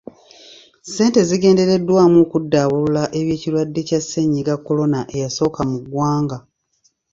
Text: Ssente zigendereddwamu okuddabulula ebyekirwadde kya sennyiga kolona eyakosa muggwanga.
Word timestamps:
Ssente 0.83 1.19
zigendereddwamu 1.29 2.17
okuddabulula 2.25 3.03
ebyekirwadde 3.19 3.79
kya 3.87 3.99
sennyiga 4.01 4.55
kolona 4.65 4.99
eyakosa 5.15 5.61
muggwanga. 5.69 6.37